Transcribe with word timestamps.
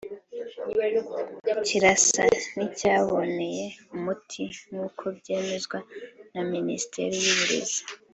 kirasa 1.65 2.23
n’icyabonewe 2.55 3.65
umuti 3.95 4.43
nk’uko 4.69 5.03
byemezwa 5.17 5.77
na 6.33 6.41
Minisiteri 6.53 7.15
y’uburezi 7.25 7.81